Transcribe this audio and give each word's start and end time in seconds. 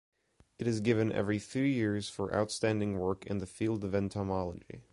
It 0.57 0.65
is 0.65 0.79
given 0.81 1.11
every 1.11 1.37
three 1.37 1.71
years 1.71 2.09
for 2.09 2.33
outstanding 2.33 2.97
work 2.97 3.23
in 3.27 3.37
the 3.37 3.45
field 3.45 3.83
of 3.83 3.93
entomology. 3.93 4.81